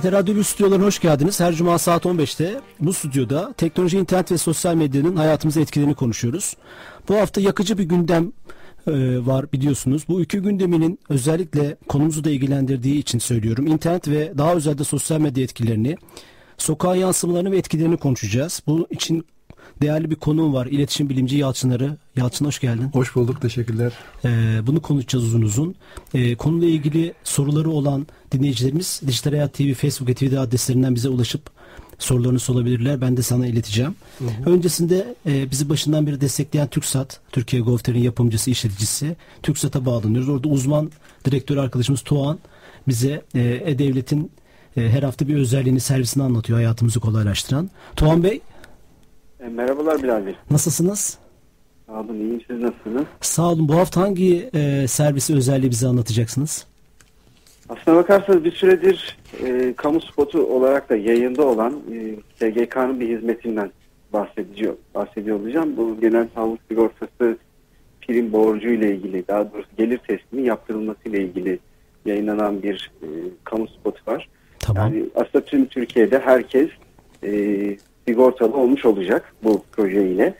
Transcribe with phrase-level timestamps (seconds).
[0.00, 1.40] TRT Radyo stüdyolarına hoş geldiniz.
[1.40, 6.56] Her cuma saat 15'te bu stüdyoda teknoloji, internet ve sosyal medyanın hayatımıza etkilerini konuşuyoruz.
[7.08, 8.32] Bu hafta yakıcı bir gündem
[8.86, 8.92] e,
[9.26, 10.02] var biliyorsunuz.
[10.08, 13.66] Bu iki gündeminin özellikle konumuzu da ilgilendirdiği için söylüyorum.
[13.66, 15.96] İnternet ve daha özellikle sosyal medya etkilerini,
[16.58, 18.62] sokağa yansımalarını ve etkilerini konuşacağız.
[18.66, 19.26] Bu için
[19.82, 20.66] değerli bir konuğum var.
[20.66, 21.96] İletişim bilimci Yalçınarı.
[22.16, 22.88] Yalçın hoş geldin.
[22.92, 23.42] Hoş bulduk.
[23.42, 23.92] Teşekkürler.
[24.24, 25.74] Ee, bunu konuşacağız uzun uzun.
[26.14, 31.42] Ee, konuyla ilgili soruları olan dinleyicilerimiz Dijital Hayat TV, Facebook ve Twitter adreslerinden bize ulaşıp
[31.98, 33.00] sorularını sorabilirler.
[33.00, 33.94] Ben de sana ileteceğim.
[34.18, 34.50] Hı hı.
[34.50, 40.28] Öncesinde e, bizi başından beri destekleyen TürkSat, Türkiye Govter'in yapımcısı, işleticisi TürkSat'a bağlanıyoruz.
[40.28, 40.90] Orada uzman
[41.24, 42.38] direktör arkadaşımız Tuğan
[42.88, 44.30] bize e, E-Devlet'in
[44.76, 47.70] e, her hafta bir özelliğini, servisini anlatıyor hayatımızı kolaylaştıran.
[47.96, 48.40] Tuğan Bey.
[49.44, 50.34] E, merhabalar Bilal Bey.
[50.50, 51.18] Nasılsınız?
[51.86, 52.40] Sağ olun, iyiyim.
[52.46, 53.04] Siz nasılsınız?
[53.20, 53.68] Sağ olun.
[53.68, 56.66] Bu hafta hangi e, servisi özelliği bize anlatacaksınız?
[57.68, 63.70] Aslına bakarsanız bir süredir e, kamu spotu olarak da yayında olan e, SGK'nın bir hizmetinden
[64.12, 65.76] bahsediyor, bahsediyor olacağım.
[65.76, 67.38] Bu genel sağlık sigortası
[68.00, 71.58] prim borcu ile ilgili, daha doğrusu gelir testinin yaptırılması ile ilgili
[72.06, 73.06] yayınlanan bir e,
[73.44, 74.28] kamu spotu var.
[74.58, 74.94] Tamam.
[74.94, 76.70] Yani aslında tüm Türkiye'de herkes
[77.22, 77.30] e,
[78.08, 80.34] sigortalı olmuş olacak bu projeyle.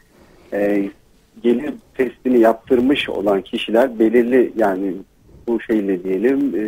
[0.52, 0.90] E,
[1.42, 4.94] gelir testini yaptırmış olan kişiler belirli yani
[5.46, 6.64] bu şeyle diyelim e,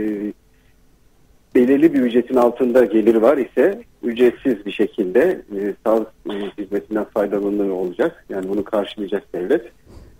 [1.55, 7.75] belirli bir ücretin altında geliri var ise ücretsiz bir şekilde e, sağlık e, hizmetinden faydalanıyor
[7.75, 8.25] olacak.
[8.29, 9.73] Yani bunu karşılayacak devlet.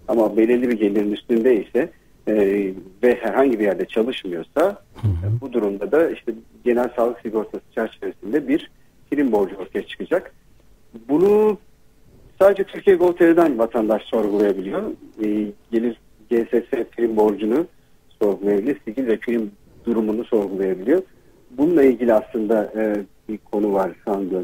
[0.09, 1.91] Ama belirli bir gelirin üstünde ise
[2.29, 2.35] e,
[3.03, 5.09] ve herhangi bir yerde çalışmıyorsa hı.
[5.41, 6.33] bu durumda da işte
[6.65, 8.71] genel sağlık sigortası çerçevesinde bir
[9.11, 10.35] prim borcu ortaya çıkacak.
[11.09, 11.59] Bunu
[12.41, 14.83] sadece Türkiye Gov.tr'den vatandaş sorgulayabiliyor.
[15.25, 17.67] E, gelir GSS prim borcunu
[18.23, 18.81] sorgulayabilir.
[18.85, 19.51] Sicil ve prim
[19.85, 21.03] durumunu sorgulayabiliyor.
[21.51, 22.97] Bununla ilgili aslında e,
[23.29, 24.43] bir konu var şu anda.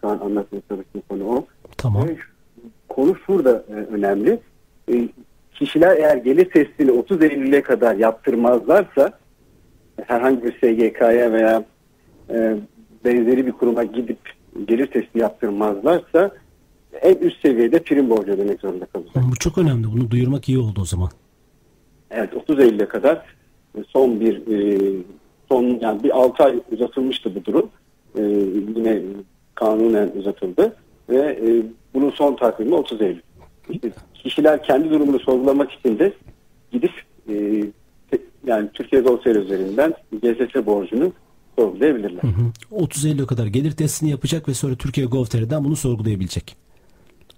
[0.00, 1.46] Şu an anlatmaya çalıştığım konu o.
[1.76, 2.08] Tamam.
[2.08, 2.16] E,
[2.88, 4.38] konu şurada e, önemli.
[4.92, 5.08] E,
[5.54, 9.12] kişiler eğer gelir testini 30 Eylül'e kadar yaptırmazlarsa
[10.06, 11.64] herhangi bir SGK'ya veya
[12.30, 12.56] e,
[13.04, 14.18] benzeri bir kuruma gidip
[14.64, 16.30] gelir testi yaptırmazlarsa
[17.02, 19.14] en üst seviyede prim borcu ödemek zorunda kalacak.
[19.30, 19.92] Bu çok önemli.
[19.92, 21.08] Bunu duyurmak iyi oldu o zaman.
[22.10, 23.24] Evet 30 Eylül'e kadar
[23.88, 24.78] son bir e,
[25.48, 27.70] son yani bir 6 ay uzatılmıştı bu durum.
[28.18, 28.22] E,
[28.76, 29.02] yine
[29.54, 30.76] kanunen uzatıldı
[31.08, 31.62] ve e,
[31.94, 33.20] bunun son takvimi 30 Eylül.
[33.70, 36.12] İşte kişiler kendi durumunu sorgulamak için de
[36.72, 36.92] gidip
[37.28, 37.64] e,
[38.46, 41.12] yani Türkiye Gol üzerinden GSS borcunu
[41.58, 42.22] sorgulayabilirler.
[42.22, 42.42] Hı hı.
[42.70, 46.56] 30 Eylül'e kadar gelir testini yapacak ve sonra Türkiye Gov.tr'den bunu sorgulayabilecek.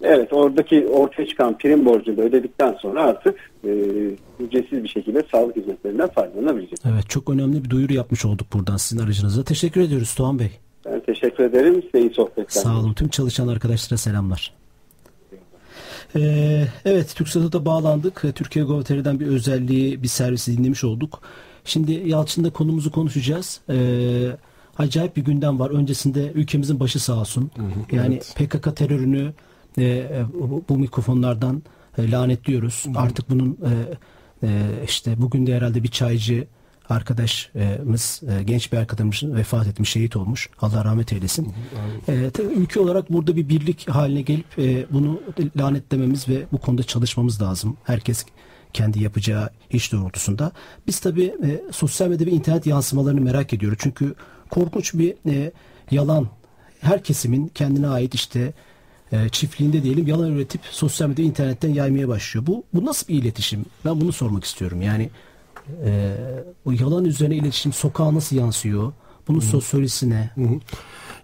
[0.02, 3.70] Evet oradaki ortaya çıkan prim borcunu da ödedikten sonra artık e,
[4.40, 6.78] ücretsiz bir şekilde sağlık hizmetlerinden faydalanabilecek.
[6.84, 9.44] Evet çok önemli bir duyuru yapmış olduk buradan sizin aracınıza.
[9.44, 10.50] Teşekkür ediyoruz Doğan Bey.
[10.86, 11.82] Ben teşekkür ederim.
[11.82, 12.62] Size iyi sohbetler.
[12.62, 12.94] Sağ olun.
[12.94, 14.54] Tüm çalışan arkadaşlara selamlar.
[16.16, 18.22] Ee, evet TürkSat'a da bağlandık.
[18.34, 21.22] Türkiye Gov.tr'den bir özelliği, bir servisi dinlemiş olduk.
[21.64, 23.60] Şimdi Yalçın'da konumuzu konuşacağız.
[23.70, 24.36] Ee,
[24.78, 25.70] acayip bir gündem var.
[25.70, 27.50] Öncesinde ülkemizin başı sağ olsun.
[27.56, 28.34] Hı hı, yani evet.
[28.36, 29.32] PKK terörünü
[29.78, 31.62] e, e, bu, bu mikrofonlardan
[31.98, 32.84] e, lanetliyoruz.
[32.86, 32.98] Hı hı.
[32.98, 33.72] Artık bunun e,
[34.46, 36.46] e, işte bugün de herhalde bir çaycı
[36.88, 40.50] arkadaşımız, e, genç bir arkadaşımız vefat etmiş, şehit olmuş.
[40.60, 41.54] Allah rahmet eylesin.
[42.06, 45.20] Hı hı, e, ülke olarak burada bir birlik haline gelip e, bunu
[45.56, 47.76] lanetlememiz ve bu konuda çalışmamız lazım.
[47.84, 48.26] Herkes
[48.74, 50.52] kendi yapacağı iş doğrultusunda.
[50.86, 53.78] Biz tabii e, sosyal medya ve internet yansımalarını merak ediyoruz.
[53.82, 54.14] Çünkü
[54.50, 55.52] korkunç bir e,
[55.90, 56.28] yalan
[56.80, 58.52] her kesimin kendine ait işte
[59.12, 62.46] e, çiftliğinde diyelim yalan üretip sosyal medya internetten yaymaya başlıyor.
[62.46, 63.64] Bu bu nasıl bir iletişim?
[63.84, 64.82] Ben bunu sormak istiyorum.
[64.82, 65.10] Yani
[65.84, 66.14] e,
[66.64, 68.92] o yalan üzerine iletişim sokağa nasıl yansıyor?
[69.28, 69.44] Bunun Hı.
[69.44, 70.30] sosyolojisi ne?
[70.34, 70.48] Hı.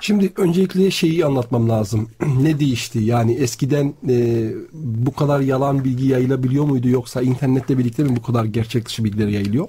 [0.01, 2.09] Şimdi öncelikle şeyi anlatmam lazım.
[2.43, 2.99] ne değişti?
[2.99, 8.45] Yani eskiden e, bu kadar yalan bilgi yayılabiliyor muydu yoksa internetle birlikte mi bu kadar
[8.45, 9.69] gerçek dışı bilgiler yayılıyor?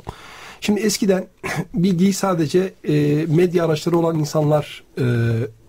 [0.62, 1.28] Şimdi eskiden
[1.74, 5.04] bilgiyi sadece e, medya araçları olan insanlar e,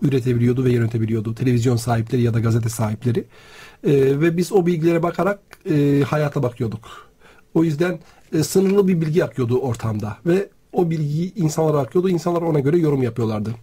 [0.01, 1.35] üretebiliyordu ve yönetebiliyordu.
[1.35, 3.19] Televizyon sahipleri ya da gazete sahipleri.
[3.83, 7.11] E, ve biz o bilgilere bakarak e, hayata bakıyorduk.
[7.53, 7.99] O yüzden
[8.33, 12.09] e, sınırlı bir bilgi akıyordu ortamda ve o bilgiyi insanlara akıyordu.
[12.09, 13.55] İnsanlar ona göre yorum yapıyorlardı.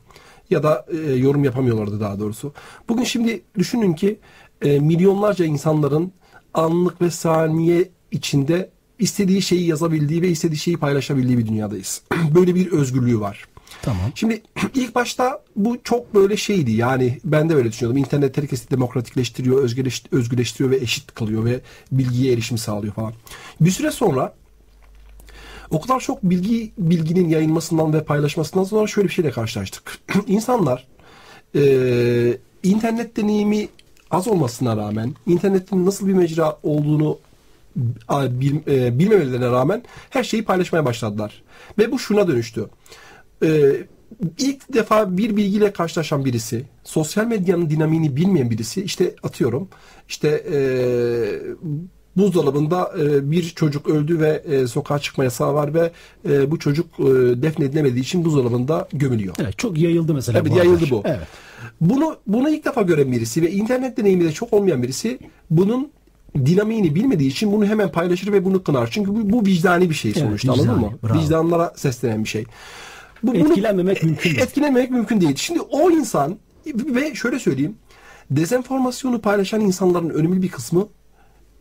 [0.50, 2.52] Ya da e, yorum yapamıyorlardı daha doğrusu.
[2.88, 4.18] Bugün şimdi düşünün ki
[4.62, 6.12] e, milyonlarca insanların
[6.54, 12.02] anlık ve saniye içinde istediği şeyi yazabildiği ve istediği şeyi paylaşabildiği bir dünyadayız.
[12.34, 13.44] Böyle bir özgürlüğü var.
[13.82, 14.12] Tamam.
[14.14, 14.42] Şimdi
[14.74, 17.98] ilk başta bu çok böyle şeydi yani ben de öyle düşünüyordum.
[17.98, 21.60] İnternet herkesi demokratikleştiriyor, özgürleş, özgürleştiriyor ve eşit kılıyor ve
[21.92, 23.12] bilgiye erişim sağlıyor falan.
[23.60, 24.34] Bir süre sonra
[25.70, 29.98] o kadar çok bilgi bilginin yayılmasından ve paylaşmasından sonra şöyle bir şeyle karşılaştık.
[30.26, 30.86] İnsanlar
[31.54, 31.62] e,
[32.62, 33.68] internet deneyimi
[34.10, 37.18] az olmasına rağmen internetin nasıl bir mecra olduğunu
[38.66, 41.42] e, bilmemelerine rağmen her şeyi paylaşmaya başladılar.
[41.78, 42.68] Ve bu şuna dönüştü.
[43.42, 43.72] E,
[44.38, 49.68] ilk defa bir bilgiyle karşılaşan birisi, sosyal medyanın dinamiğini bilmeyen birisi, işte atıyorum,
[50.08, 50.58] işte e,
[52.18, 55.90] buzdolabında e, bir çocuk öldü ve e, sokağa çıkma yasağı var ve
[56.28, 57.04] e, bu çocuk e,
[57.42, 59.34] defnedilemediği için buzdolabında gömülüyor.
[59.38, 60.38] Evet, çok yayıldı mesela.
[60.38, 60.90] Evet, bu yayıldı haber.
[60.90, 61.02] bu.
[61.04, 61.26] Evet.
[61.80, 65.18] Bunu bunu ilk defa gören birisi ve internet deneyimi de çok olmayan birisi
[65.50, 65.90] bunun
[66.34, 68.88] dinamiğini bilmediği için bunu hemen paylaşır ve bunu kınar.
[68.92, 70.98] Çünkü bu, bu vicdani bir şey Evet, sonuçta anladın vicdani, mı?
[71.02, 71.18] bravo.
[71.18, 72.44] Vicdanlara seslenen bir şey.
[73.22, 74.40] Bu, Etkilenmemek mümkün değil.
[74.42, 75.36] Etkilenmemek mümkün değil.
[75.36, 77.74] Şimdi o insan ve şöyle söyleyeyim.
[78.30, 80.88] Dezenformasyonu paylaşan insanların önemli bir kısmı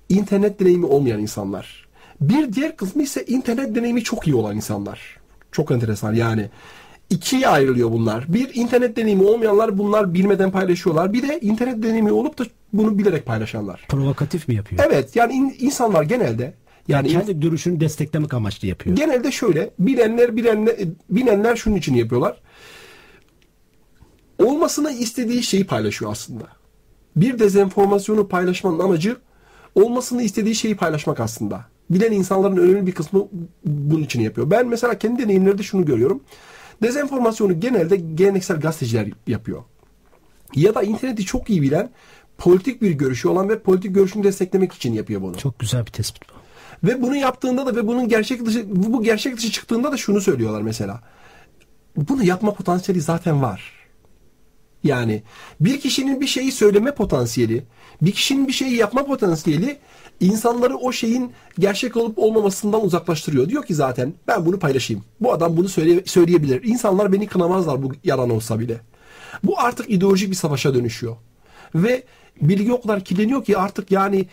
[0.10, 1.88] internet deneyimi olmayan insanlar.
[2.22, 5.18] Bir diğer kısmı ise internet deneyimi çok iyi olan insanlar.
[5.52, 6.50] Çok enteresan yani.
[7.10, 8.34] İkiye ayrılıyor bunlar.
[8.34, 11.14] Bir internet deneyimi olmayanlar bunlar bilmeden paylaşıyorlar.
[11.14, 13.86] Bir de internet deneyimi olup da bunu bilerek paylaşanlar.
[13.90, 14.84] Provokatif mi yapıyor?
[14.88, 16.54] Evet yani in- insanlar genelde
[16.88, 18.96] yani Kendi görüşünü desteklemek amaçlı yapıyor.
[18.96, 20.76] genelde şöyle bilenler bilenler
[21.10, 22.42] bilenler şunun için yapıyorlar.
[24.44, 26.44] Olmasını istediği şeyi paylaşıyor aslında.
[27.16, 29.18] Bir dezenformasyonu paylaşmanın amacı
[29.78, 31.66] olmasını istediği şeyi paylaşmak aslında.
[31.90, 33.28] Bilen insanların önemli bir kısmı
[33.66, 34.52] bunun için yapıyor.
[34.52, 36.24] Ben mesela kendi deneyimlerimde şunu görüyorum.
[36.84, 39.64] Dezenformasyonu genelde geleneksel gazeteciler yapıyor.
[40.56, 41.90] Ya da interneti çok iyi bilen
[42.38, 45.38] politik bir görüşü olan ve politik görüşünü desteklemek için yapıyor bunu.
[45.38, 46.34] Çok güzel bir tespit bu.
[46.88, 50.22] Ve bunu yaptığında da ve bunun gerçek dışı bu bu gerçek dışı çıktığında da şunu
[50.22, 51.02] söylüyorlar mesela.
[51.96, 53.77] Bunu yapma potansiyeli zaten var.
[54.84, 55.24] Yani
[55.60, 57.64] bir kişinin bir şeyi söyleme potansiyeli,
[58.02, 59.78] bir kişinin bir şeyi yapma potansiyeli
[60.20, 63.50] insanları o şeyin gerçek olup olmamasından uzaklaştırıyor.
[63.50, 65.04] Diyor ki zaten ben bunu paylaşayım.
[65.22, 66.64] Bu adam bunu söyle, söyleyebilir.
[66.64, 68.82] İnsanlar beni kınamazlar bu yalan olsa bile.
[69.44, 71.16] Bu artık ideolojik bir savaşa dönüşüyor.
[71.76, 72.04] Ve
[72.42, 74.26] bilgi o kadar kirleniyor ki artık yani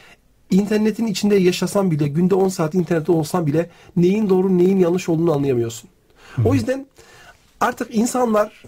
[0.50, 5.32] internetin içinde yaşasan bile günde 10 saat internette olsan bile neyin doğru neyin yanlış olduğunu
[5.32, 5.90] anlayamıyorsun.
[6.44, 6.87] O yüzden
[7.61, 8.62] artık insanlar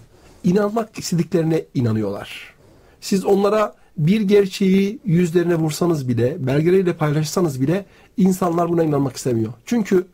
[0.47, 2.55] inanmak istediklerine inanıyorlar.
[3.01, 9.53] Siz onlara bir gerçeği yüzlerine vursanız bile, belgeleriyle paylaşsanız bile insanlar buna inanmak istemiyor.
[9.65, 10.07] Çünkü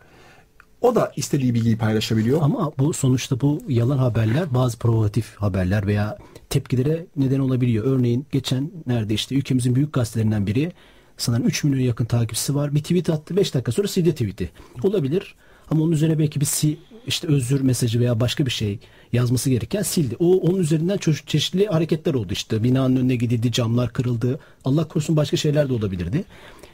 [0.80, 2.42] o da istediği bilgiyi paylaşabiliyor.
[2.42, 6.18] Ama bu sonuçta bu yalan haberler bazı provokatif haberler veya
[6.50, 7.84] tepkilere neden olabiliyor.
[7.84, 10.72] Örneğin geçen nerede işte ülkemizin büyük gazetelerinden biri
[11.16, 12.74] sanırım 3 milyon yakın takipçisi var.
[12.74, 14.50] Bir tweet attı 5 dakika sonra sildi tweet'i.
[14.82, 15.34] Olabilir
[15.72, 16.76] ama onun üzerine belki bir si,
[17.06, 18.78] işte özür mesajı veya başka bir şey
[19.12, 20.16] yazması gereken sildi.
[20.18, 22.62] O onun üzerinden çe- çeşitli hareketler oldu işte.
[22.64, 24.40] Binanın önüne gidildi, camlar kırıldı.
[24.64, 26.24] Allah korusun başka şeyler de olabilirdi.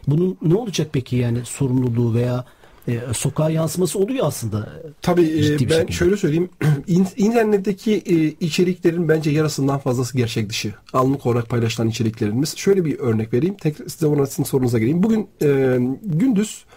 [0.06, 2.44] Bunun ne olacak peki yani sorumluluğu veya
[2.88, 4.68] e, sokağa yansıması oluyor aslında.
[5.02, 5.92] Tabii e, Ciddi bir ben şekilde.
[5.92, 6.48] şöyle söyleyeyim.
[6.86, 10.74] İn- İnternetteki e, içeriklerin bence yarısından fazlası gerçek dışı.
[10.92, 12.56] Anlık olarak paylaşılan içeriklerimiz.
[12.56, 13.54] Şöyle bir örnek vereyim.
[13.60, 15.02] Tekrar size ona sizin sorunuza geleyim.
[15.02, 16.68] Bugün e, gündüz e,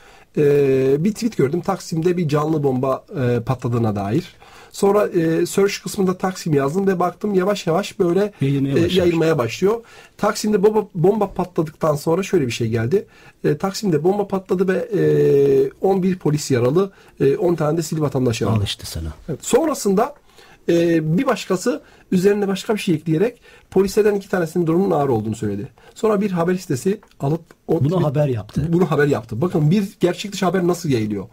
[1.04, 1.62] bir tweet gördüm.
[1.62, 4.36] Taksim'de bir canlı bomba e, patladığına dair.
[4.72, 9.82] Sonra e, search kısmında Taksim yazdım ve baktım yavaş yavaş böyle Yayılmaya e, yayılmaya başlıyor.
[10.18, 13.06] Taksim'de bomba, bomba patladıktan sonra şöyle bir şey geldi.
[13.44, 18.42] E, Taksim'de bomba patladı ve e, 11 polis yaralı, e, 10 tane de sivil vatandaş
[18.42, 18.58] yaralı.
[18.58, 19.14] Al işte sana.
[19.30, 19.40] Evet.
[19.42, 20.16] Sonrasında
[20.70, 23.42] e, bir başkası üzerine başka bir şey ekleyerek
[23.72, 25.68] polislerden iki tanesinin durumunun ağır olduğunu söyledi.
[25.96, 28.66] Sonra bir haber sitesi alıp o Bunu tweet- haber yaptı.
[28.70, 29.42] Bunu haber yaptı.
[29.42, 31.26] Bakın bir gerçek dışı haber nasıl yayılıyor.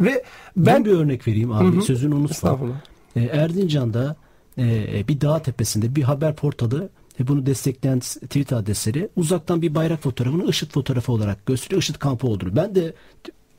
[0.00, 0.24] Ve
[0.56, 1.64] Ben ben bir örnek vereyim abi.
[1.64, 1.82] Hı hı.
[1.82, 2.30] Sözünü unutma.
[2.34, 2.76] Estağfurullah.
[3.16, 4.16] E, Erzincan'da
[4.58, 6.88] e, bir dağ tepesinde bir haber portalı
[7.20, 11.82] ve bunu destekleyen tweet adresleri uzaktan bir bayrak fotoğrafını IŞİD fotoğrafı olarak gösteriyor.
[11.82, 12.56] IŞİD kampı olduğunu.
[12.56, 12.94] Ben de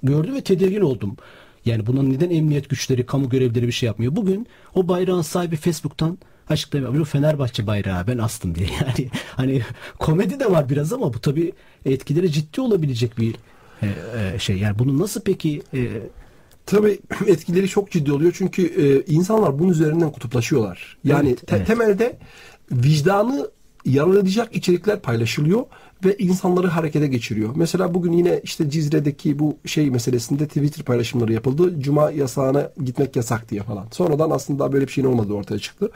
[0.04, 1.18] gördüm ve tedirgin oldum.
[1.66, 4.16] Yani bunun neden emniyet güçleri, kamu görevlileri bir şey yapmıyor?
[4.16, 6.18] Bugün o bayrağın sahibi Facebook'tan
[6.50, 7.06] açıklama yapıyor.
[7.06, 8.68] Fenerbahçe bayrağı ben astım diye.
[8.82, 9.62] Yani hani
[10.00, 11.54] komedi de var biraz ama bu tabii
[11.86, 13.36] etkileri ciddi olabilecek bir
[13.82, 13.88] e,
[14.36, 14.58] e, şey.
[14.58, 15.88] Yani bunu nasıl peki e,
[16.66, 20.98] Tabii etkileri çok ciddi oluyor çünkü e, insanlar bunun üzerinden kutuplaşıyorlar.
[21.04, 21.68] Yani Evet, te- evet.
[21.68, 22.18] temelde
[22.72, 23.50] vicdanı
[23.86, 25.66] yaralayacak içerikler paylaşılıyor
[26.06, 27.50] ve insanları harekete geçiriyor.
[27.56, 31.74] Mesela bugün yine işte Cizre'deki bu şey meselesinde Twitter paylaşımları yapıldı.
[31.80, 33.88] Cuma yasağına gitmek yasak diye falan.
[33.92, 35.92] Sonradan aslında böyle bir şeyin olmadığı ortaya çıktı.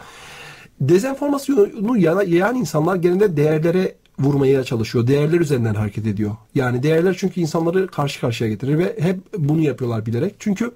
[0.82, 5.08] Dezenformasyonu yayan insanlar genelde değerlere vurmaya çalışıyor.
[5.08, 6.32] Değerler üzerinden hareket ediyor.
[6.56, 10.36] Yani değerler çünkü insanları karşı karşıya getirir ve hep bunu yapıyorlar bilerek.
[10.40, 10.72] Çünkü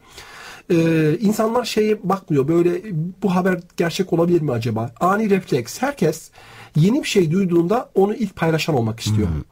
[0.72, 2.48] e, insanlar şeye bakmıyor.
[2.48, 2.82] Böyle
[3.24, 4.92] bu haber gerçek olabilir mi acaba?
[5.00, 5.82] Ani refleks.
[5.82, 6.32] Herkes
[6.76, 9.28] yeni bir şey duyduğunda onu ilk paylaşan olmak istiyor.
[9.28, 9.44] Hmm.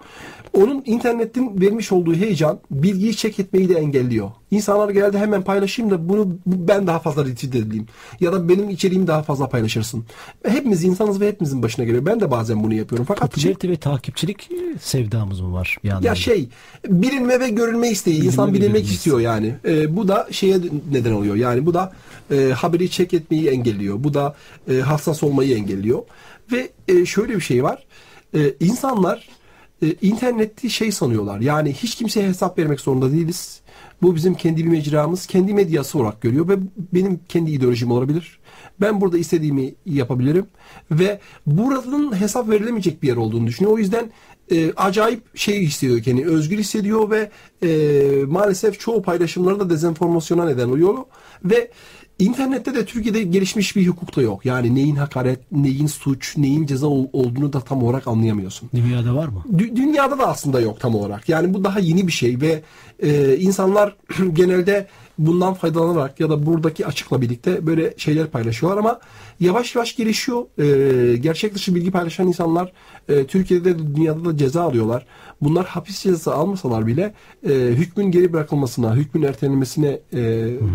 [0.54, 4.32] Onun internetin vermiş olduğu heyecan bilgiyi çek etmeyi de engelliyor.
[4.51, 7.86] İnsanlar genelde hemen paylaşayım da bunu ben daha fazla retweet edeyim.
[8.20, 10.06] Ya da benim içeriğimi daha fazla paylaşırsın.
[10.46, 12.06] Hepimiz insanız ve hepimizin başına geliyor.
[12.06, 13.06] Ben de bazen bunu yapıyorum.
[13.08, 14.50] Fakat Popülarite ve takipçilik
[14.82, 15.78] sevdamız mı var?
[15.84, 16.50] Bir ya şey
[16.88, 18.13] bilinme ve görülme isteği.
[18.13, 19.56] Bilinme İnsan bilinmek istiyor yani.
[19.66, 20.58] Ee, bu da şeye
[20.92, 21.36] neden oluyor.
[21.36, 21.94] Yani bu da
[22.32, 24.04] e, haberi çek etmeyi engelliyor.
[24.04, 24.36] Bu da
[24.72, 26.04] e, hassas olmayı engelliyor.
[26.51, 27.86] Ve e, şöyle bir şey var.
[28.36, 29.29] E, insanlar
[29.84, 31.39] e, internette şey sanıyorlar.
[31.39, 33.62] Yani hiç kimseye hesap vermek zorunda değiliz.
[34.01, 36.55] Bu bizim kendi bir mecramız, kendi medyası olarak görüyor ve
[36.93, 38.39] benim kendi ideolojim olabilir.
[38.81, 40.46] Ben burada istediğimi yapabilirim
[40.91, 43.74] ve buranın hesap verilemeyecek bir yer olduğunu düşünüyor.
[43.74, 44.12] O yüzden
[44.51, 47.29] e, acayip şey hissediyor kendini, özgür hissediyor ve
[47.63, 50.98] e, maalesef çoğu paylaşımları da dezenformasyona neden oluyor
[51.46, 51.72] ve
[52.22, 54.46] İnternette de Türkiye'de gelişmiş bir hukuk da yok.
[54.46, 58.70] Yani neyin hakaret, neyin suç, neyin ceza olduğunu da tam olarak anlayamıyorsun.
[58.75, 59.44] Dünyada var mı?
[59.54, 61.30] Dü- dünyada da aslında yok tam olarak.
[61.30, 62.62] Yani bu daha yeni bir şey ve
[63.00, 63.96] e, insanlar
[64.34, 64.88] genelde
[65.18, 69.00] bundan faydalanarak ya da buradaki açıkla birlikte böyle şeyler paylaşıyorlar ama
[69.39, 70.44] yavaş yavaş gelişiyor.
[70.58, 72.72] E, gerçek dışı bilgi paylaşan insanlar
[73.10, 75.06] e, Türkiye'de de dünyada da ceza alıyorlar.
[75.41, 77.13] Bunlar hapis cezası almasalar bile
[77.44, 80.20] e, hükmün geri bırakılmasına, hükmün ertelenmesine e,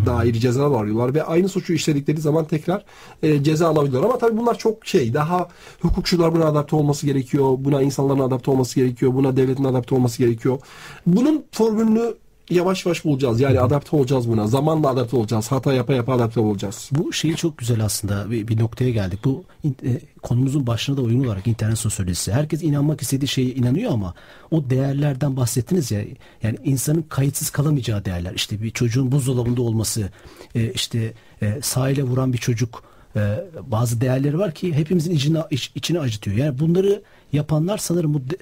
[0.06, 2.84] dair ceza varıyorlar ve aynı suçu işledikleri zaman tekrar
[3.22, 4.08] e, ceza alabiliyorlar.
[4.10, 5.48] Ama tabii bunlar çok şey, daha
[5.80, 10.58] hukukçular buna adapte olması gerekiyor, buna insanların adapte olması gerekiyor, buna devletin adapte olması gerekiyor.
[11.06, 12.14] Bunun formülünü
[12.50, 13.40] yavaş yavaş bulacağız.
[13.40, 14.46] Yani adapte olacağız buna.
[14.46, 15.52] Zamanla adapte olacağız.
[15.52, 16.88] Hata yapa yapa adapte olacağız.
[16.92, 18.30] Bu şeyi çok güzel aslında.
[18.30, 19.18] Bir, bir noktaya geldik.
[19.24, 22.32] Bu e, konumuzun başına da uygun olarak internet sosyolojisi.
[22.32, 24.14] Herkes inanmak istediği şeye inanıyor ama
[24.50, 26.00] o değerlerden bahsettiniz ya.
[26.42, 28.32] Yani insanın kayıtsız kalamayacağı değerler.
[28.34, 30.10] İşte bir çocuğun buzdolabında olması,
[30.54, 31.12] e, işte
[31.42, 32.82] e, sahile vuran bir çocuk
[33.16, 36.36] e, bazı değerleri var ki hepimizin içine, iç, içine acıtıyor.
[36.36, 38.36] Yani bunları yapanlar sanırım bu de,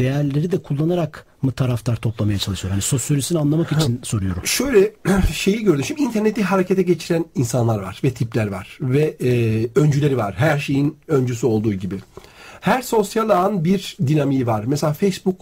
[0.00, 2.70] değerleri de kullanarak mı taraftar toplamaya çalışıyor?
[2.70, 4.46] Hani sosyolojisini anlamak için soruyorum.
[4.46, 4.92] Şöyle
[5.34, 5.84] şeyi gördüm.
[5.84, 10.34] Şimdi interneti harekete geçiren insanlar var ve tipler var ve e, öncüleri var.
[10.34, 11.96] Her şeyin öncüsü olduğu gibi.
[12.60, 14.64] Her sosyal ağın bir dinamiği var.
[14.66, 15.40] Mesela Facebook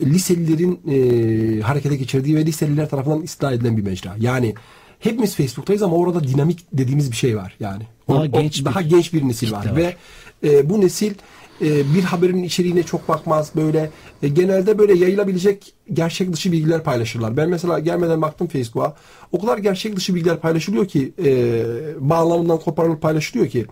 [0.00, 4.16] liselilerin e, harekete geçirdiği ve liseliler tarafından istila edilen bir mecra.
[4.20, 4.54] Yani
[4.98, 7.82] hepimiz Facebook'tayız ama orada dinamik dediğimiz bir şey var yani.
[8.08, 9.66] Daha o, genç o, daha bir genç bir nesil var.
[9.66, 9.96] var ve
[10.44, 11.14] e, bu nesil
[11.62, 13.90] e, bir haberin içeriğine çok bakmaz böyle
[14.22, 17.36] e, genelde böyle yayılabilecek gerçek dışı bilgiler paylaşırlar.
[17.36, 18.96] Ben mesela gelmeden baktım Facebook'a
[19.32, 21.64] o kadar gerçek dışı bilgiler paylaşılıyor ki e,
[22.00, 23.66] bağlamından koparılıp paylaşılıyor ki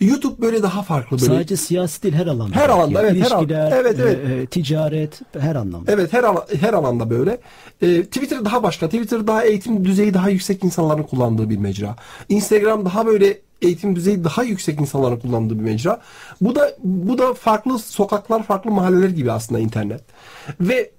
[0.00, 1.32] YouTube böyle daha farklı böyle.
[1.32, 2.56] Sadece siyasi değil her alanda.
[2.56, 3.70] Her alanda evet her alanda.
[3.72, 4.18] Evet evet.
[4.30, 5.92] E, e, ticaret her anlamda.
[5.92, 6.24] Evet her
[6.60, 7.38] her alanda böyle.
[7.82, 8.86] E, Twitter daha başka.
[8.86, 11.96] Twitter daha eğitim düzeyi daha yüksek insanların kullandığı bir mecra.
[12.28, 16.00] Instagram daha böyle eğitim düzeyi daha yüksek insanların kullandığı bir mecra.
[16.40, 20.00] Bu da bu da farklı sokaklar, farklı mahalleler gibi aslında internet.
[20.60, 20.90] Ve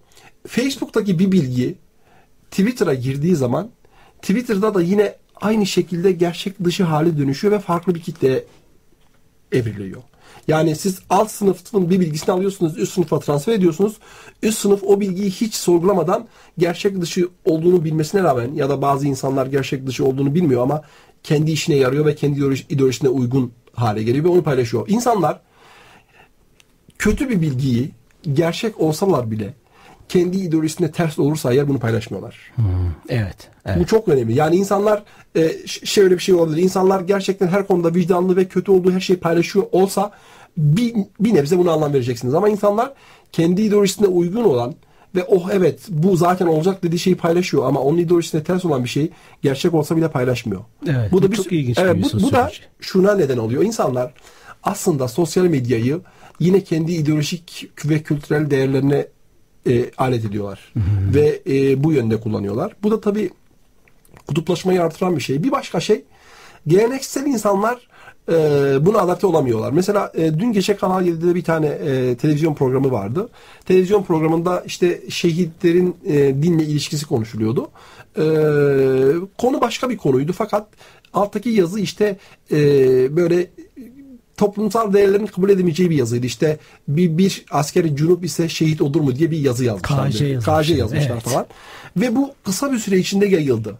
[0.48, 1.76] Facebook'taki bir bilgi
[2.52, 3.70] Twitter'a girdiği zaman
[4.22, 8.46] Twitter'da da yine aynı şekilde gerçek dışı hali dönüşüyor ve farklı bir kitleye
[9.52, 10.02] evriliyor.
[10.48, 13.98] Yani siz alt sınıfın bir bilgisini alıyorsunuz, üst sınıfa transfer ediyorsunuz.
[14.44, 19.46] Üst sınıf o bilgiyi hiç sorgulamadan gerçek dışı olduğunu bilmesine rağmen ya da bazı insanlar
[19.46, 20.82] gerçek dışı olduğunu bilmiyor ama
[21.24, 24.86] kendi işine yarıyor ve kendi ideolojisine uygun hale geliyor ve onu paylaşıyor.
[24.88, 25.42] İnsanlar
[26.98, 27.92] kötü bir bilgiyi
[28.34, 29.54] gerçek olsalar bile
[30.10, 32.52] kendi ideolojisine ters olursa eğer bunu paylaşmıyorlar.
[32.56, 32.66] Hmm,
[33.10, 33.80] evet, evet.
[33.80, 34.36] Bu çok önemli.
[34.36, 35.04] Yani insanlar
[35.36, 36.64] e, şöyle bir şey olabilir.
[36.64, 40.12] İnsanlar gerçekten her konuda vicdanlı ve kötü olduğu her şeyi paylaşıyor olsa
[40.58, 42.34] bir, bir nebze buna anlam vereceksiniz.
[42.34, 42.94] Ama insanlar
[43.32, 44.76] kendi ideolojisine uygun olan
[45.16, 48.90] ve oh evet bu zaten olacak dediği şeyi paylaşıyor ama onun ideolojisine ters olan bir
[48.90, 49.12] şey
[49.42, 50.62] gerçek olsa bile paylaşmıyor.
[50.88, 53.64] Evet, bu da bir, çok ilginç evet, bir bu, bu da şuna neden oluyor.
[53.64, 54.14] İnsanlar
[54.64, 56.02] aslında sosyal medyayı
[56.40, 59.08] yine kendi ideolojik ve kültürel değerlerine
[59.68, 60.74] e, alet ediyorlar.
[61.14, 62.76] Ve e, bu yönde kullanıyorlar.
[62.84, 63.30] Bu da tabii
[64.28, 65.44] kutuplaşmayı artıran bir şey.
[65.44, 66.04] Bir başka şey
[66.68, 67.89] geleneksel insanlar
[68.32, 69.72] e, buna adapte olamıyorlar.
[69.72, 73.30] Mesela e, dün gece Kanal 7'de bir tane e, televizyon programı vardı.
[73.66, 77.70] Televizyon programında işte şehitlerin e, dinle ilişkisi konuşuluyordu.
[78.18, 78.24] E,
[79.38, 80.68] konu başka bir konuydu fakat
[81.14, 82.18] alttaki yazı işte
[82.52, 82.58] e,
[83.16, 83.48] böyle
[84.38, 86.26] toplumsal değerlerin kabul edemeyeceği bir yazıydı.
[86.26, 86.58] İşte
[86.88, 90.10] bir, bir askeri cunup ise şehit olur mu diye bir yazı yazmışlardı.
[90.10, 90.64] KJ yazmışlar.
[90.64, 91.24] KJ yazmışlar Evet.
[91.24, 91.46] falan.
[91.98, 93.78] Ve bu kısa bir süre içinde yayıldı.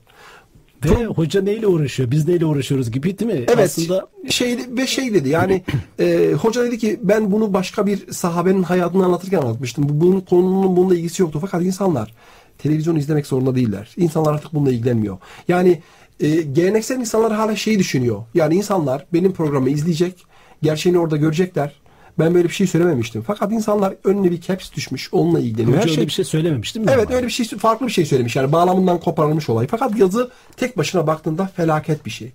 [0.86, 2.12] Ve hoca neyle uğraşıyor?
[2.12, 3.46] Biz neyle uğraşıyoruz gibi değil mi?
[3.48, 3.60] Evet.
[3.60, 5.64] Aslında şey ve şey dedi yani
[6.00, 9.90] e, hoca dedi ki ben bunu başka bir sahabenin hayatını anlatırken anlatmıştım.
[9.90, 11.38] Bu bunun konunun bununla ilgisi yoktu.
[11.42, 12.14] Fakat insanlar
[12.58, 13.94] televizyon izlemek zorunda değiller.
[13.98, 15.18] İnsanlar artık bununla ilgilenmiyor.
[15.48, 15.82] Yani
[16.20, 18.24] e, geleneksel insanlar hala şeyi düşünüyor.
[18.34, 20.26] Yani insanlar benim programı izleyecek.
[20.62, 21.74] Gerçeğini orada görecekler.
[22.20, 23.24] Ben böyle bir şey söylememiştim.
[23.28, 25.14] Fakat insanlar önüne bir caps düşmüş.
[25.14, 25.78] Onunla ilgileniyor.
[25.78, 26.92] Her öyle şey bir şey söylememiş değil mi?
[26.96, 27.16] Evet Ama?
[27.16, 29.68] öyle bir şey farklı bir şey söylemiş yani bağlamından koparılmış olay.
[29.68, 32.32] Fakat yazı tek başına baktığında felaket bir şey.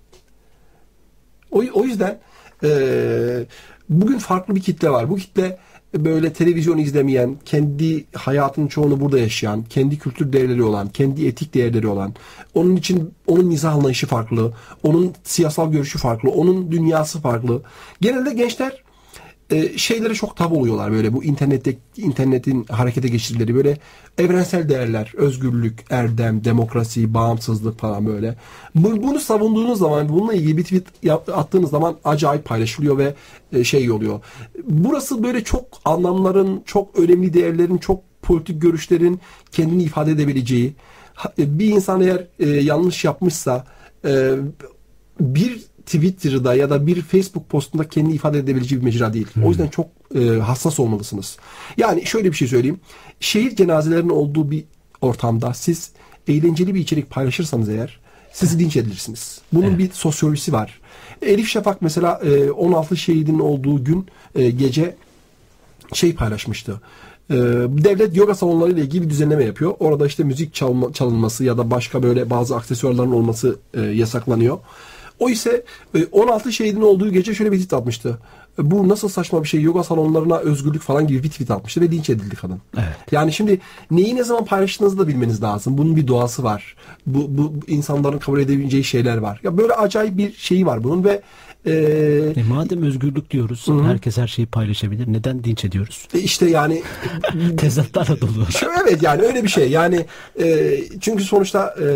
[1.51, 2.19] O, o yüzden
[2.63, 3.45] eee,
[3.89, 5.09] bugün farklı bir kitle var.
[5.09, 5.57] Bu kitle
[5.97, 11.87] böyle televizyon izlemeyen, kendi hayatının çoğunu burada yaşayan, kendi kültür değerleri olan, kendi etik değerleri
[11.87, 12.13] olan,
[12.53, 17.61] onun için onun mizah anlayışı farklı, onun siyasal görüşü farklı, onun dünyası farklı.
[18.01, 18.83] Genelde gençler
[19.51, 23.77] e, şeylere çok tabu oluyorlar böyle bu internette internetin harekete geçirdileri böyle
[24.17, 28.35] evrensel değerler, özgürlük, erdem, demokrasi, bağımsızlık falan böyle.
[28.75, 33.13] Bu- bunu savunduğunuz zaman, bununla ilgili bir tweet attığınız zaman acayip paylaşılıyor ve
[33.53, 34.19] e, şey oluyor.
[34.63, 39.19] Burası böyle çok anlamların, çok önemli değerlerin, çok politik görüşlerin
[39.51, 40.73] kendini ifade edebileceği.
[41.39, 43.65] E, Bir insan eğer e, yanlış yapmışsa
[44.05, 44.31] e,
[45.19, 49.27] bir Twitter'da ya da bir Facebook postunda kendi ifade edebileceği bir mecra değil.
[49.43, 51.37] O yüzden çok e, hassas olmalısınız.
[51.77, 52.79] Yani şöyle bir şey söyleyeyim.
[53.19, 54.63] Şehir cenazelerinin olduğu bir
[55.01, 55.91] ortamda siz
[56.27, 57.99] eğlenceli bir içerik paylaşırsanız eğer
[58.33, 59.41] sizi linç edilirsiniz.
[59.53, 60.79] Bunun bir sosyolojisi var.
[61.21, 64.95] Elif Şafak mesela e, 16 şehidin olduğu gün e, gece
[65.93, 66.81] şey paylaşmıştı.
[67.29, 67.35] Ee,
[67.67, 69.73] devlet yoga salonları ile ilgili bir düzenleme yapıyor.
[69.79, 74.57] Orada işte müzik çalma, çalınması ya da başka böyle bazı aksesuarların olması e, yasaklanıyor.
[75.19, 75.63] O ise
[75.95, 78.17] e, 16 şehidin olduğu gece şöyle bir tweet atmıştı.
[78.59, 81.91] E, Bu nasıl saçma bir şey yoga salonlarına özgürlük falan gibi bir tweet atmıştı ve
[81.91, 82.61] linç edildi kadın.
[82.77, 82.95] Evet.
[83.11, 83.59] Yani şimdi
[83.91, 85.77] neyi ne zaman paylaştığınızı da bilmeniz lazım.
[85.77, 86.75] Bunun bir doğası var.
[87.05, 89.39] Bu, bu insanların kabul edebileceği şeyler var.
[89.43, 91.21] Ya böyle acayip bir şeyi var bunun ve
[91.65, 91.71] e,
[92.35, 95.13] E, madem özgürlük diyoruz, herkes her şeyi paylaşabilir.
[95.13, 96.07] Neden dinç ediyoruz?
[96.13, 96.83] e, işte yani
[97.57, 98.45] Tezatlarla dolu.
[98.59, 99.69] Şu, evet yani öyle bir şey.
[99.71, 100.05] Yani
[100.43, 101.87] e, çünkü sonuçta e,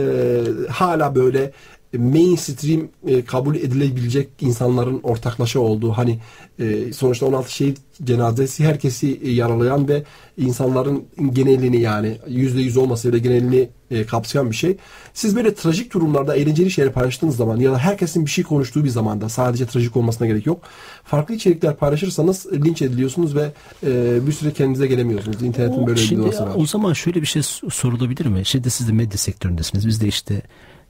[0.70, 1.52] hala böyle
[1.98, 6.20] mainstream e, kabul edilebilecek insanların ortaklaşa olduğu hani
[6.60, 10.04] e, sonuçta 16 şehit cenazesi herkesi e, yaralayan ve
[10.38, 14.78] insanların genelini yani yüzde yüz olmasa bile genelini e, kapsayan bir şey.
[15.14, 18.90] Siz böyle trajik durumlarda eğlenceli şeyler paylaştığınız zaman ya da herkesin bir şey konuştuğu bir
[18.90, 20.62] zamanda sadece trajik olmasına gerek yok.
[21.04, 23.52] Farklı içerikler paylaşırsanız linç ediliyorsunuz ve
[23.84, 25.42] e, bir süre kendinize gelemiyorsunuz.
[25.42, 26.52] İnternetin böyle bir doğası var.
[26.56, 28.46] o zaman şöyle bir şey sorulabilir mi?
[28.46, 29.88] Şimdi siz de medya sektöründesiniz.
[29.88, 30.42] Biz de işte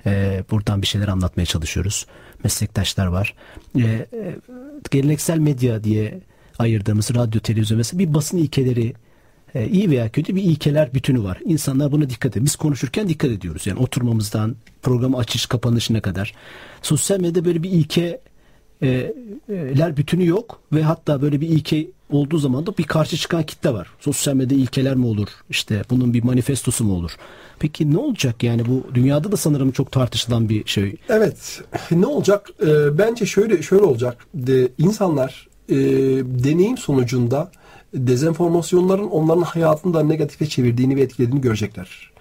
[0.05, 2.05] e, buradan bir şeyler anlatmaya çalışıyoruz.
[2.43, 3.35] Meslektaşlar var.
[3.75, 4.07] E, e,
[4.91, 6.19] geleneksel medya diye
[6.59, 8.93] ayırdığımız radyo, televizyon mesela bir basın ilkeleri
[9.55, 11.37] e, iyi veya kötü bir ilkeler bütünü var.
[11.45, 12.45] İnsanlar buna dikkat ediyor.
[12.45, 13.67] Biz konuşurken dikkat ediyoruz.
[13.67, 16.33] Yani oturmamızdan programı açış kapanışına kadar.
[16.81, 18.21] Sosyal medyada böyle bir ilke
[18.81, 19.13] e, e,
[19.77, 23.73] ler bütünü yok ve hatta böyle bir ilke olduğu zaman da bir karşı çıkan kitle
[23.73, 23.87] var.
[23.99, 25.27] Sosyal medya ilkeler mi olur?
[25.49, 27.11] İşte bunun bir manifestosu mu olur?
[27.59, 30.95] Peki ne olacak yani bu dünyada da sanırım çok tartışılan bir şey.
[31.09, 31.61] Evet.
[31.91, 32.49] Ne olacak?
[32.67, 34.25] Ee, bence şöyle şöyle olacak.
[34.33, 35.75] De, insanlar e,
[36.43, 37.51] deneyim sonucunda
[37.93, 42.11] dezenformasyonların onların hayatını da negatife çevirdiğini ve etkilediğini görecekler.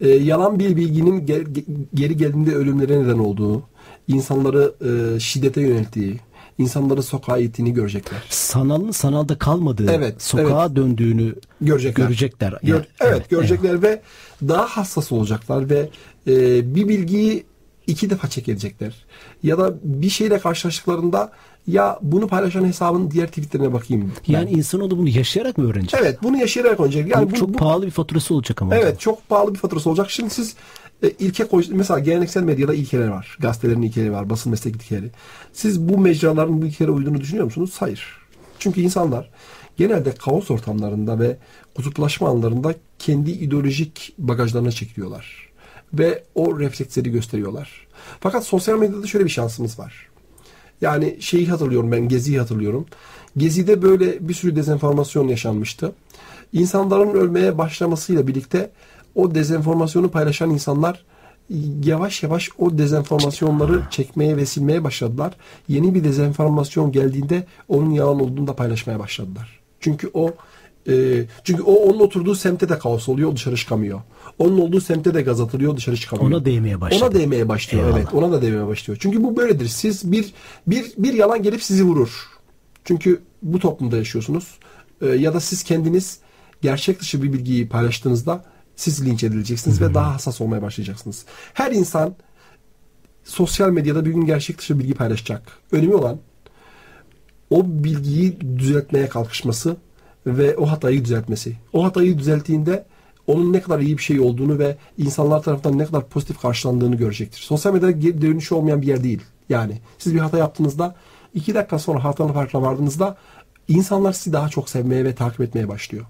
[0.00, 3.62] Ee, yalan bir bilginin ge- ge- geri geldiğinde ölümlere neden olduğu,
[4.08, 4.74] insanları
[5.16, 6.20] e, şiddete yönelttiği,
[6.58, 8.18] insanları sokağa ittiğini görecekler.
[8.28, 12.04] Sanalın sanalda kalmadığı, Evet, sokağa döndüğünü Görecekler.
[12.04, 12.54] görecekler.
[12.62, 14.02] Gör- Yani, evet, görecekler ve
[14.48, 15.88] daha hassas olacaklar ve
[16.26, 17.44] e, bir bilgiyi
[17.86, 18.94] iki defa check edecekler.
[19.42, 21.32] Ya da bir şeyle karşılaştıklarında
[21.66, 24.12] ya bunu paylaşan hesabın diğer tweetlerine bakayım.
[24.28, 24.32] ben.
[24.32, 26.00] Yani insanoğlu bunu yaşayarak mı öğrenecek?
[26.02, 27.08] evet bunu yaşayarak oynayacak.
[27.10, 28.74] Yani Bu bu, çok bu- pahalı bir faturası olacak ama.
[28.76, 30.10] Evet çok pahalı bir faturası olacak.
[30.10, 30.54] Şimdi siz
[31.02, 33.36] e, ilke koy, mesela geleneksel medyada ilkeler var.
[33.40, 34.30] Gazetelerin ilkeleri var.
[34.30, 35.10] Basın meslek ilkeleri.
[35.52, 37.74] Siz bu mecraların bu ilkelere uyduğunu düşünüyor musunuz?
[37.78, 38.18] Hayır.
[38.58, 39.30] Çünkü insanlar
[39.76, 41.36] genelde kaos ortamlarında ve
[41.74, 45.48] kutuplaşma anlarında kendi ideolojik bagajlarına çekiliyorlar.
[45.92, 47.86] Ve o refleksleri gösteriyorlar.
[48.20, 50.08] Fakat sosyal medyada şöyle bir şansımız var.
[50.80, 52.86] Yani şeyi hatırlıyorum ben Gezi'yi hatırlıyorum.
[53.36, 55.92] Gezi'de böyle bir sürü dezenformasyon yaşanmıştı.
[56.52, 58.70] İnsanların ölmeye başlamasıyla birlikte
[59.14, 61.04] o dezenformasyonu paylaşan insanlar
[61.84, 65.36] yavaş yavaş o dezenformasyonları çekmeye ve silmeye başladılar.
[65.68, 69.60] Yeni bir dezenformasyon geldiğinde onun yalan olduğunu da paylaşmaya başladılar.
[69.80, 70.34] Çünkü o
[70.88, 74.00] e, çünkü o onun oturduğu semtte de kaos oluyor, dışarı çıkamıyor.
[74.38, 76.30] Onun olduğu semtte de gaz atılıyor, dışarı çıkamıyor.
[76.30, 77.04] Ona değmeye başladı.
[77.04, 77.84] Ona değmeye başlıyor.
[77.84, 77.98] Eyvallah.
[77.98, 78.98] Evet, ona da değmeye başlıyor.
[79.02, 79.66] Çünkü bu böyledir.
[79.68, 80.32] Siz bir
[80.66, 82.10] bir bir yalan gelip sizi vurur.
[82.84, 84.58] Çünkü bu toplumda yaşıyorsunuz.
[85.00, 86.18] E, ya da siz kendiniz
[86.62, 88.44] gerçek dışı bir bilgiyi paylaştığınızda
[88.76, 91.24] siz linç edileceksiniz ve daha hassas olmaya başlayacaksınız.
[91.54, 92.14] Her insan
[93.24, 95.42] sosyal medyada bir gün gerçek dışı bilgi paylaşacak.
[95.72, 96.18] Önemli olan
[97.50, 99.76] o bilgiyi düzeltmeye kalkışması
[100.26, 101.56] ve o hatayı düzeltmesi.
[101.72, 102.84] O hatayı düzelttiğinde
[103.26, 107.40] onun ne kadar iyi bir şey olduğunu ve insanlar tarafından ne kadar pozitif karşılandığını görecektir.
[107.40, 109.20] Sosyal medyada geri dönüşü olmayan bir yer değil.
[109.48, 110.94] Yani siz bir hata yaptığınızda
[111.34, 113.16] iki dakika sonra hatalı farkına vardığınızda
[113.68, 116.04] insanlar sizi daha çok sevmeye ve takip etmeye başlıyor.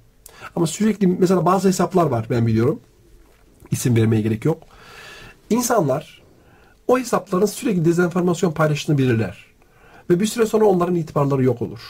[0.57, 2.81] Ama sürekli mesela bazı hesaplar var ben biliyorum.
[3.71, 4.63] İsim vermeye gerek yok.
[5.51, 6.23] İnsanlar
[6.89, 9.47] o hesapların sürekli dezenformasyon paylaştığını bilirler.
[10.11, 11.81] Ve bir süre sonra onların itibarları yok olur.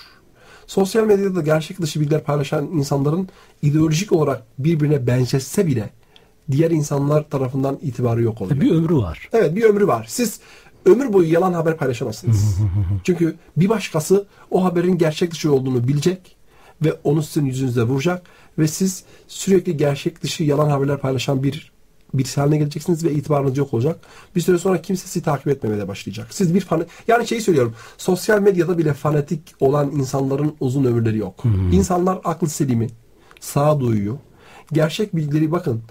[0.67, 3.29] Sosyal medyada gerçek dışı bilgiler paylaşan insanların
[3.63, 5.91] ideolojik olarak birbirine benzetse bile
[6.51, 8.61] diğer insanlar tarafından itibarı yok oluyor.
[8.61, 9.29] Bir ömrü var.
[9.33, 10.07] Evet bir ömrü var.
[10.09, 10.41] Siz
[10.87, 12.59] ömür boyu yalan haber paylaşamazsınız.
[13.05, 16.37] Çünkü bir başkası o haberin gerçek dışı olduğunu bilecek
[16.83, 18.27] ve onu sizin yüzünüze vuracak
[18.59, 21.75] ve siz sürekli gerçek dışı yalan haberler paylaşan bir
[22.15, 24.01] birisi haline geleceksiniz ve itibarınız yok olacak.
[24.37, 26.27] Bir süre sonra kimse sizi takip etmemeye başlayacak.
[26.31, 27.75] Siz bir fan yani şeyi söylüyorum.
[27.99, 31.45] Sosyal medyada bile fanatik olan insanların uzun ömürleri yok.
[31.45, 31.73] Hmm.
[31.73, 32.89] İnsanlar aklı selimi,
[33.41, 34.19] sağduyuyu,
[34.73, 35.83] gerçek bilgileri bakın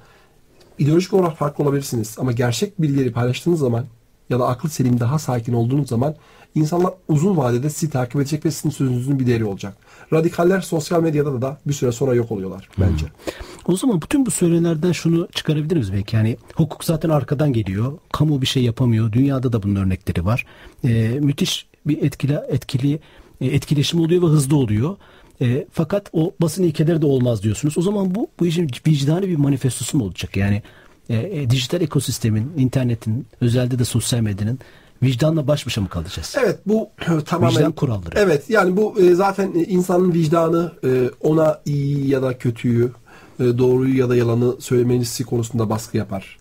[0.79, 3.85] ideolojik olarak farklı olabilirsiniz ama gerçek bilgileri paylaştığınız zaman
[4.29, 6.15] ya da aklı selim daha sakin olduğunuz zaman
[6.55, 9.77] insanlar uzun vadede sizi takip edecek ve sizin sözünüzün bir değeri olacak.
[10.13, 13.05] Radikaller sosyal medyada da bir süre sonra yok oluyorlar bence.
[13.05, 13.43] Hmm.
[13.65, 16.15] O zaman bütün bu söylenenlerden şunu çıkarabilir miyiz belki?
[16.15, 17.97] Yani hukuk zaten arkadan geliyor.
[18.11, 19.11] Kamu bir şey yapamıyor.
[19.11, 20.45] Dünyada da bunun örnekleri var.
[20.83, 22.99] Ee, müthiş bir etkili etkili
[23.41, 24.95] etkileşim oluyor ve hızlı oluyor.
[25.41, 27.77] E, fakat o basın ilkeleri de olmaz diyorsunuz.
[27.77, 30.37] O zaman bu bu işin vicdani bir manifestosu mu olacak?
[30.37, 30.61] Yani
[31.09, 34.59] e, e, dijital ekosistemin, internetin, özelde de sosyal medyanın
[35.03, 36.35] vicdanla baş başa mı kalacağız?
[36.43, 36.89] Evet bu
[37.25, 38.15] tamamen vicdan kuralları.
[38.15, 42.91] Evet yani bu e, zaten insanın vicdanı e, ona iyi ya da kötüyü,
[43.39, 46.37] e, doğruyu ya da yalanı söylemesi konusunda baskı yapar.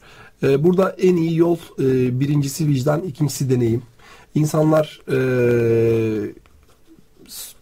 [0.59, 1.57] Burada en iyi yol
[2.21, 3.83] birincisi vicdan, ikincisi deneyim.
[4.35, 5.01] İnsanlar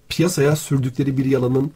[0.08, 1.72] piyasaya sürdükleri bir yalanın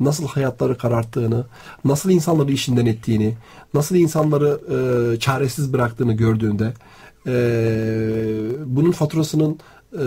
[0.00, 1.44] nasıl hayatları kararttığını,
[1.84, 3.34] nasıl insanları işinden ettiğini,
[3.74, 6.72] nasıl insanları e, çaresiz bıraktığını gördüğünde
[7.26, 7.34] e,
[8.66, 9.58] bunun faturasının
[9.92, 10.04] e,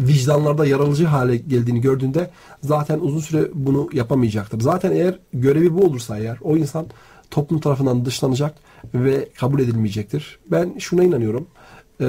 [0.00, 2.30] vicdanlarda yaralıcı hale geldiğini gördüğünde
[2.62, 4.60] zaten uzun süre bunu yapamayacaktır.
[4.60, 6.86] Zaten eğer görevi bu olursa eğer o insan
[7.30, 8.54] toplum tarafından dışlanacak
[8.94, 10.38] ve kabul edilmeyecektir.
[10.50, 11.46] Ben şuna inanıyorum.
[12.00, 12.08] E,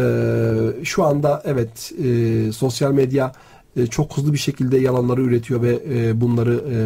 [0.83, 3.31] şu anda evet e, sosyal medya
[3.77, 6.77] e, çok hızlı bir şekilde yalanları üretiyor ve e, bunları e,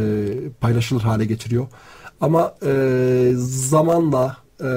[0.61, 1.67] paylaşılır hale getiriyor.
[2.21, 4.69] Ama e, zamanla e,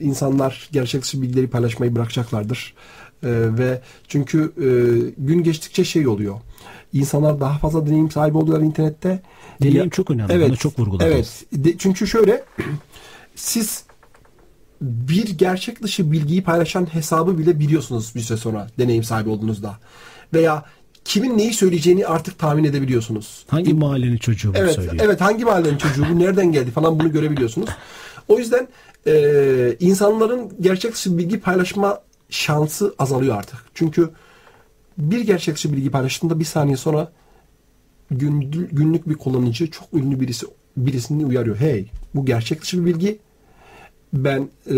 [0.00, 2.74] insanlar gerçek dışı bilgileri paylaşmayı bırakacaklardır.
[3.22, 4.68] E, ve çünkü e,
[5.18, 6.34] gün geçtikçe şey oluyor.
[6.92, 9.22] İnsanlar daha fazla deneyim sahibi oluyorlar internette.
[9.62, 10.32] Deneyim ya, çok önemli.
[10.32, 11.06] Evet, Bunu çok vurguladım.
[11.06, 11.44] Evet.
[11.52, 12.44] De, çünkü şöyle
[13.34, 13.84] siz
[14.80, 19.78] bir gerçek dışı bilgiyi paylaşan hesabı bile biliyorsunuz bir süre sonra deneyim sahibi olduğunuzda.
[20.34, 20.64] Veya
[21.08, 23.44] kimin neyi söyleyeceğini artık tahmin edebiliyorsunuz.
[23.48, 24.96] Hangi mahallenin çocuğu bunu evet, söylüyor?
[25.00, 27.68] Evet hangi mahallenin çocuğu bu nereden geldi falan bunu görebiliyorsunuz.
[28.28, 28.68] O yüzden
[29.06, 33.58] e, insanların gerçek dışı bilgi paylaşma şansı azalıyor artık.
[33.74, 34.10] Çünkü
[34.98, 37.12] bir gerçek dışı bilgi paylaştığında bir saniye sonra
[38.10, 38.40] gün,
[38.72, 41.56] günlük bir kullanıcı çok ünlü birisi birisini uyarıyor.
[41.56, 43.18] Hey bu gerçek dışı bir bilgi.
[44.12, 44.76] Ben e,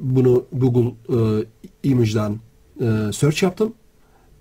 [0.00, 1.44] bunu Google e,
[1.82, 2.38] Image'dan
[2.80, 3.74] e, search yaptım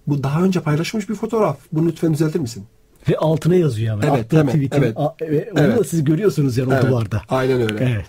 [0.07, 1.57] bu daha önce paylaşılmış bir fotoğraf.
[1.71, 2.65] Bunu lütfen düzeltir misin?
[3.09, 4.17] Ve altına yazıyor ama.
[4.17, 4.97] Evet, evet, evet.
[4.97, 5.79] A, ve onu evet.
[5.79, 7.21] da siz görüyorsunuz yani evet, o duvarda.
[7.29, 7.83] Aynen öyle.
[7.83, 8.05] Evet.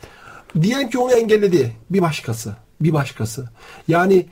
[0.62, 1.72] Diyen ki onu engelledi.
[1.90, 2.56] Bir başkası.
[2.80, 3.48] Bir başkası.
[3.88, 4.26] Yani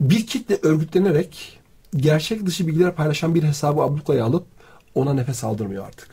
[0.00, 1.60] bir kitle örgütlenerek
[1.96, 4.46] gerçek dışı bilgiler paylaşan bir hesabı ablukaya alıp
[4.94, 6.08] ona nefes aldırmıyor artık.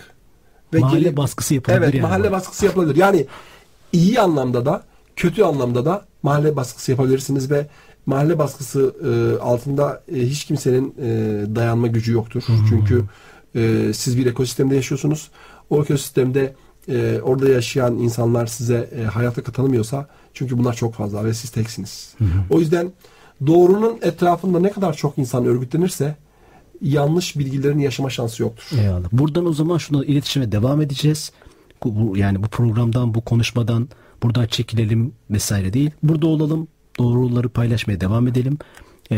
[0.73, 1.83] Ve mahalle gelip, baskısı yapılabilir.
[1.83, 2.31] Evet yani mahalle bu.
[2.31, 2.95] baskısı yapılabilir.
[2.95, 3.25] Yani
[3.93, 4.83] iyi anlamda da
[5.15, 7.67] kötü anlamda da mahalle baskısı yapabilirsiniz ve
[8.05, 11.09] mahalle baskısı e, altında e, hiç kimsenin e,
[11.55, 12.43] dayanma gücü yoktur.
[12.45, 12.57] Hı hı.
[12.69, 13.03] Çünkü
[13.55, 15.29] e, siz bir ekosistemde yaşıyorsunuz.
[15.69, 16.55] O ekosistemde
[16.89, 22.13] e, orada yaşayan insanlar size e, hayata katılmıyorsa çünkü bunlar çok fazla ve siz teksiniz.
[22.17, 22.29] Hı hı.
[22.49, 22.91] O yüzden
[23.47, 26.15] doğrunun etrafında ne kadar çok insan örgütlenirse
[26.81, 28.77] yanlış bilgilerin yaşama şansı yoktur.
[28.77, 29.07] Eyvallah.
[29.11, 31.31] Buradan o zaman şunu iletişime devam edeceğiz.
[31.83, 33.89] Bu, yani bu programdan, bu konuşmadan
[34.23, 35.91] buradan çekilelim vesaire değil.
[36.03, 36.67] Burada olalım,
[36.99, 38.57] doğruları paylaşmaya devam edelim.
[39.11, 39.17] Ee,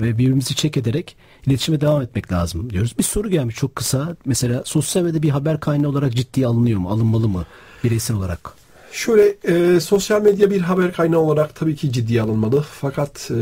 [0.00, 2.94] ve birbirimizi çek ederek iletişime devam etmek lazım diyoruz.
[2.98, 4.16] Bir soru gelmiş çok kısa.
[4.24, 6.88] Mesela sosyal medyada bir haber kaynağı olarak ciddiye alınıyor mu?
[6.88, 7.44] Alınmalı mı
[7.84, 8.65] bireysel olarak?
[8.96, 12.64] Şöyle e, sosyal medya bir haber kaynağı olarak tabii ki ciddiye alınmalı.
[12.80, 13.34] Fakat e,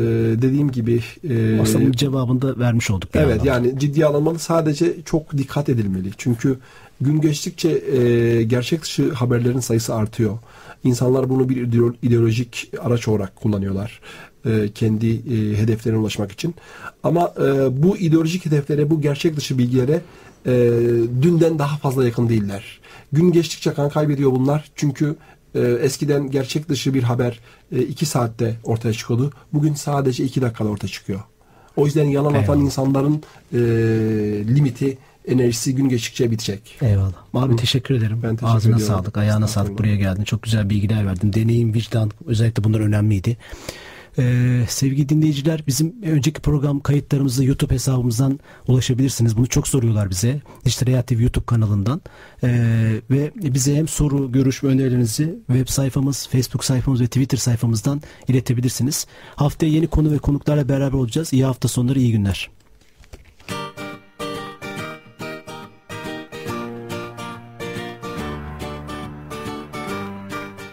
[0.42, 3.14] dediğim gibi e, Aslında cevabını da vermiş olduk.
[3.14, 4.38] bir Evet yani ciddiye alınmalı.
[4.38, 6.10] Sadece çok dikkat edilmeli.
[6.18, 6.58] Çünkü
[7.00, 10.38] gün geçtikçe e, gerçek dışı haberlerin sayısı artıyor.
[10.84, 14.00] İnsanlar bunu bir ideo- ideolojik araç olarak kullanıyorlar.
[14.46, 16.54] e, kendi e, hedeflerine ulaşmak için.
[17.02, 20.00] Ama e, bu ideolojik hedeflere, bu gerçek dışı bilgilere
[21.22, 22.80] dünden daha fazla yakın değiller.
[23.12, 24.70] Gün geçtikçe kan kaybediyor bunlar.
[24.74, 25.16] Çünkü
[25.54, 27.40] e, eskiden gerçek dışı bir haber
[27.88, 29.32] 2 saatte ortaya çıkıyordu.
[29.52, 31.20] Bugün sadece 2 dakikada ortaya çıkıyor.
[31.76, 32.60] O yüzden yalan atan Eyvallah.
[32.64, 33.58] insanların e,
[34.54, 36.76] limiti, enerjisi gün geçtikçe bitecek.
[36.82, 37.12] Eyvallah.
[37.34, 38.20] Abi teşekkür ederim.
[38.22, 38.96] Ben teşekkür Ağzına ediyorum.
[38.96, 39.78] sağlık, ayağına sağlık.
[39.78, 40.24] Buraya geldin.
[40.24, 41.32] Çok güzel bilgiler verdin.
[41.32, 43.36] Deneyim, vicdan özellikle bunlar önemliydi.
[44.18, 49.36] Ee, sevgili dinleyiciler bizim önceki program kayıtlarımızı YouTube hesabımızdan ulaşabilirsiniz.
[49.36, 50.40] Bunu çok soruyorlar bize.
[50.64, 52.00] Dijital Hayat TV YouTube kanalından.
[52.44, 58.02] Ee, ve bize hem soru, görüş ve önerilerinizi web sayfamız, Facebook sayfamız ve Twitter sayfamızdan
[58.28, 59.06] iletebilirsiniz.
[59.36, 61.32] Haftaya yeni konu ve konuklarla beraber olacağız.
[61.32, 62.50] İyi hafta sonları, iyi günler.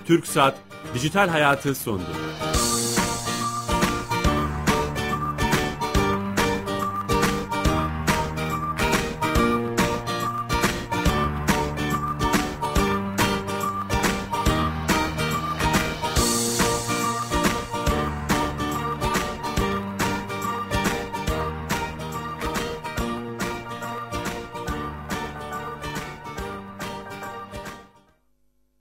[0.06, 0.56] Türk Saat
[0.94, 2.04] Dijital Hayatı sondu.